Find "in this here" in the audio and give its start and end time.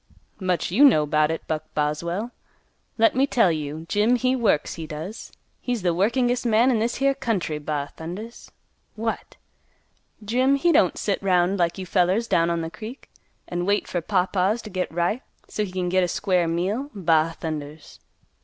6.71-7.13